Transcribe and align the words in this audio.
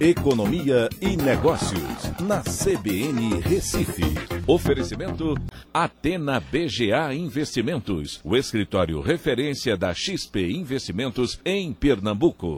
Economia 0.00 0.88
e 0.98 1.14
Negócios, 1.14 2.10
na 2.20 2.40
CBN 2.40 3.38
Recife. 3.42 4.02
Oferecimento 4.46 5.34
Atena 5.74 6.40
BGA 6.40 7.12
Investimentos, 7.12 8.18
o 8.24 8.34
escritório 8.34 9.02
referência 9.02 9.76
da 9.76 9.92
XP 9.92 10.52
Investimentos 10.52 11.38
em 11.44 11.74
Pernambuco. 11.74 12.56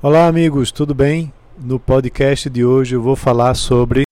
Olá, 0.00 0.28
amigos, 0.28 0.70
tudo 0.70 0.94
bem? 0.94 1.32
No 1.58 1.80
podcast 1.80 2.48
de 2.48 2.64
hoje 2.64 2.94
eu 2.94 3.02
vou 3.02 3.16
falar 3.16 3.56
sobre 3.56 4.04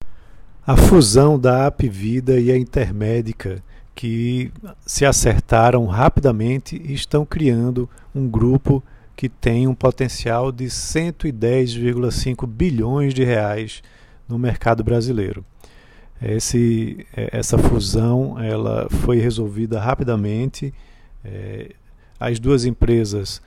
a 0.67 0.77
fusão 0.77 1.39
da 1.39 1.69
Apvida 1.69 2.41
e 2.41 2.51
a 2.51 2.59
Intermédica, 2.59 3.63
que 3.95 4.51
se 4.85 5.07
acertaram 5.07 5.87
rapidamente 5.87 6.83
e 6.85 6.95
estão 6.95 7.25
criando 7.25 7.89
um 8.13 8.29
grupo 8.29 8.83
que 9.17 9.29
tem 9.29 9.67
um 9.67 9.75
potencial 9.75 10.51
de 10.51 10.65
110,5 10.67 12.47
bilhões 12.47 13.15
de 13.15 13.25
reais 13.25 13.83
no 14.29 14.39
mercado 14.39 14.83
brasileiro. 14.83 15.45
Esse, 16.23 17.07
é, 17.17 17.29
essa 17.33 17.59
fusão 17.59 18.39
ela 18.39 18.89
foi 18.91 19.19
resolvida 19.19 19.79
rapidamente. 19.81 20.73
É, 21.25 21.73
as 22.19 22.39
duas 22.39 22.65
empresas 22.65 23.43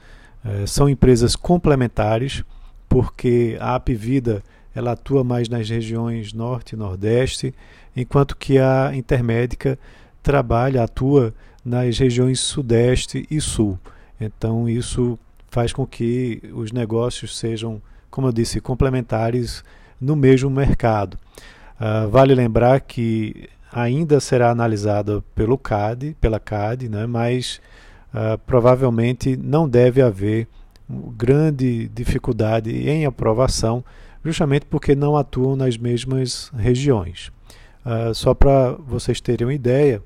é, 0.46 0.66
são 0.66 0.88
empresas 0.88 1.36
complementares, 1.36 2.44
porque 2.88 3.58
a 3.60 3.76
Apvida 3.76 4.44
ela 4.74 4.92
atua 4.92 5.24
mais 5.24 5.50
nas 5.50 5.68
regiões 5.70 6.34
norte 6.34 6.74
e 6.74 6.76
nordeste, 6.78 7.54
enquanto 7.96 8.38
que 8.38 8.60
a 8.60 8.92
Intermédica 8.94 9.78
trabalha, 10.22 10.84
atua 10.84 11.34
nas 11.66 11.98
regiões 11.98 12.40
sudeste 12.40 13.26
e 13.30 13.42
sul. 13.42 13.80
Então 14.22 14.70
isso 14.70 15.18
faz 15.58 15.74
com 15.74 15.88
que 15.88 16.40
os 16.54 16.72
negócios 16.72 17.36
sejam, 17.36 17.82
como 18.12 18.28
eu 18.28 18.32
disse, 18.32 18.62
complementares 18.62 19.64
no 20.00 20.16
mesmo 20.16 20.52
mercado. 20.52 21.18
Uh, 21.82 22.08
vale 22.12 22.36
lembrar 22.36 22.80
que 22.82 23.50
ainda 23.74 24.20
será 24.20 24.52
analisada 24.52 25.24
pelo 25.34 25.58
CAD, 25.58 26.16
pela 26.22 26.40
CAD, 26.40 26.88
né, 26.88 27.08
mas 27.08 27.60
uh, 28.14 28.38
provavelmente 28.46 29.36
não 29.36 29.68
deve 29.68 30.00
haver 30.00 30.48
grande 30.88 31.88
dificuldade 31.88 32.70
em 32.88 33.08
aprovação, 33.08 33.84
justamente 34.24 34.68
porque 34.68 34.94
não 34.94 35.18
atuam 35.18 35.56
nas 35.56 35.76
mesmas 35.76 36.52
regiões. 36.56 37.32
Uh, 37.84 38.14
só 38.14 38.36
para 38.36 38.74
vocês 38.74 39.20
terem 39.20 39.48
uma 39.48 39.56
ideia, 39.56 40.04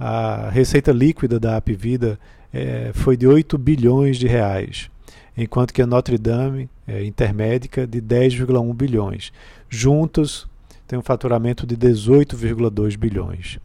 a 0.00 0.48
receita 0.48 0.92
líquida 0.92 1.38
da 1.38 1.58
Apvida 1.58 2.18
é, 2.50 2.90
foi 2.94 3.18
de 3.18 3.26
8 3.26 3.58
bilhões 3.58 4.16
de 4.16 4.26
reais, 4.26 4.90
enquanto 5.36 5.74
que 5.74 5.82
a 5.82 5.86
Notre 5.86 6.16
Dame, 6.16 6.70
é, 6.88 7.04
intermédica, 7.04 7.86
de 7.86 8.00
10,1 8.00 8.74
bilhões. 8.74 9.30
Juntos, 9.68 10.48
tem 10.88 10.98
um 10.98 11.02
faturamento 11.02 11.66
de 11.66 11.76
18,2 11.76 12.96
bilhões. 12.96 13.58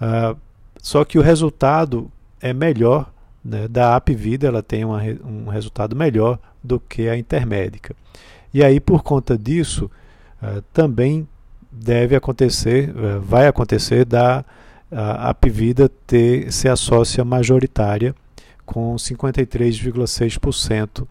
Uh, 0.00 0.36
só 0.82 1.04
que 1.04 1.18
o 1.18 1.22
resultado 1.22 2.10
é 2.40 2.52
melhor 2.52 3.12
né, 3.44 3.68
da 3.68 3.94
Apvida, 3.94 4.48
ela 4.48 4.62
tem 4.62 4.84
uma, 4.84 5.00
um 5.24 5.48
resultado 5.48 5.94
melhor 5.94 6.38
do 6.64 6.80
que 6.80 7.08
a 7.08 7.16
intermédica. 7.16 7.94
E 8.52 8.64
aí, 8.64 8.80
por 8.80 9.02
conta 9.02 9.36
disso, 9.38 9.90
uh, 10.42 10.60
também 10.72 11.28
deve 11.70 12.16
acontecer, 12.16 12.90
uh, 12.90 13.20
vai 13.20 13.46
acontecer 13.46 14.04
da 14.04 14.44
a 14.90 15.30
Apvida 15.30 15.88
ter, 16.06 16.52
ser 16.52 16.68
a 16.68 16.76
sócia 16.76 17.24
majoritária 17.24 18.14
com 18.64 18.94
53,6% 18.96 21.06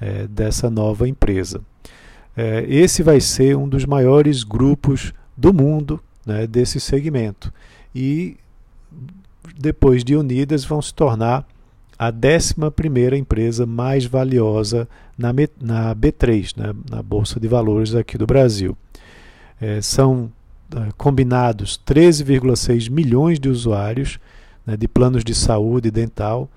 é, 0.00 0.26
dessa 0.26 0.70
nova 0.70 1.08
empresa. 1.08 1.60
É, 2.36 2.64
esse 2.68 3.02
vai 3.02 3.20
ser 3.20 3.56
um 3.56 3.68
dos 3.68 3.84
maiores 3.84 4.44
grupos 4.44 5.12
do 5.36 5.52
mundo 5.52 6.00
né, 6.24 6.46
desse 6.46 6.78
segmento. 6.78 7.52
E 7.94 8.36
depois 9.58 10.04
de 10.04 10.14
unidas 10.14 10.64
vão 10.64 10.80
se 10.80 10.94
tornar 10.94 11.44
a 11.98 12.12
11 12.12 12.54
empresa 13.16 13.66
mais 13.66 14.04
valiosa 14.04 14.88
na, 15.16 15.32
na 15.60 15.96
B3, 15.96 16.56
né, 16.56 16.72
na 16.88 17.02
Bolsa 17.02 17.40
de 17.40 17.48
Valores 17.48 17.94
aqui 17.94 18.16
do 18.16 18.26
Brasil. 18.26 18.76
É, 19.60 19.80
são 19.80 20.30
combinados 20.96 21.80
13,6 21.86 22.90
milhões 22.90 23.40
de 23.40 23.48
usuários 23.48 24.18
né, 24.68 24.76
de 24.76 24.86
planos 24.86 25.24
de 25.24 25.34
saúde 25.34 25.90
dental, 25.90 26.48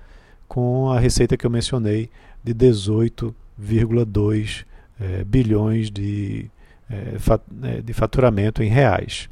com 0.46 0.90
a 0.90 1.00
receita 1.00 1.34
que 1.34 1.46
eu 1.46 1.50
mencionei 1.50 2.10
de 2.44 2.54
18,2 2.54 4.66
eh, 5.00 5.24
bilhões 5.24 5.90
de, 5.90 6.50
eh, 6.90 7.16
eh, 7.62 7.80
de 7.80 7.92
faturamento 7.94 8.62
em 8.62 8.68
reais. 8.68 9.30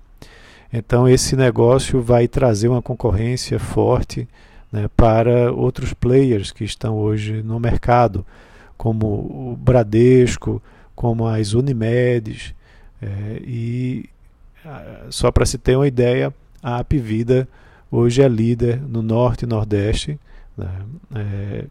Então, 0.72 1.06
esse 1.06 1.36
negócio 1.36 2.00
vai 2.00 2.26
trazer 2.26 2.68
uma 2.68 2.80
concorrência 2.80 3.58
forte 3.58 4.26
né, 4.72 4.88
para 4.97 5.52
outros 5.52 5.92
players 5.92 6.52
que 6.52 6.64
estão 6.64 6.97
hoje 6.97 7.42
no 7.42 7.60
mercado, 7.60 8.24
como 8.78 9.06
o 9.06 9.58
Bradesco, 9.60 10.62
como 10.94 11.26
as 11.26 11.52
Unimedes, 11.52 12.54
e 13.42 14.04
ah, 14.06 14.08
só 15.10 15.31
para 15.31 15.47
se 15.47 15.59
ter 15.59 15.76
uma 15.76 15.88
ideia, 15.88 16.32
a 16.62 16.78
Apvida 16.78 17.48
hoje 17.91 18.22
é 18.22 18.28
líder 18.28 18.81
no 18.81 19.03
Norte 19.03 19.44
e 19.44 19.48
Nordeste 19.48 20.19
né? 20.56 20.71
é, 21.15 21.65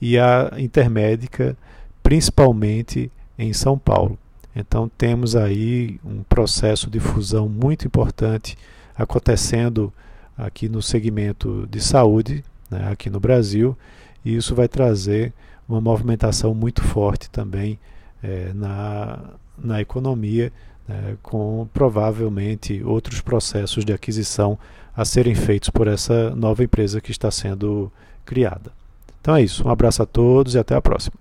e 0.00 0.18
a 0.18 0.52
Intermédica 0.58 1.56
principalmente 2.02 3.10
em 3.38 3.52
São 3.52 3.78
Paulo. 3.78 4.18
Então 4.54 4.88
temos 4.88 5.36
aí 5.36 6.00
um 6.04 6.22
processo 6.22 6.90
de 6.90 6.98
fusão 6.98 7.48
muito 7.48 7.86
importante 7.86 8.56
acontecendo 8.96 9.92
aqui 10.36 10.68
no 10.68 10.82
segmento 10.82 11.68
de 11.70 11.80
saúde, 11.80 12.42
né, 12.70 12.90
aqui 12.90 13.08
no 13.10 13.20
Brasil, 13.20 13.76
e 14.24 14.34
isso 14.34 14.54
vai 14.54 14.66
trazer 14.66 15.32
uma 15.68 15.80
movimentação 15.80 16.54
muito 16.54 16.82
forte 16.82 17.30
também 17.30 17.78
é, 18.22 18.52
na, 18.54 19.34
na 19.56 19.80
economia 19.80 20.52
é, 20.90 21.16
com 21.22 21.68
provavelmente 21.72 22.82
outros 22.84 23.20
processos 23.20 23.84
de 23.84 23.92
aquisição 23.92 24.58
a 24.96 25.04
serem 25.04 25.34
feitos 25.34 25.70
por 25.70 25.86
essa 25.86 26.30
nova 26.34 26.64
empresa 26.64 27.00
que 27.00 27.10
está 27.10 27.30
sendo 27.30 27.90
criada. 28.24 28.72
Então 29.20 29.36
é 29.36 29.42
isso. 29.42 29.66
Um 29.66 29.70
abraço 29.70 30.02
a 30.02 30.06
todos 30.06 30.54
e 30.54 30.58
até 30.58 30.74
a 30.74 30.80
próxima. 30.80 31.19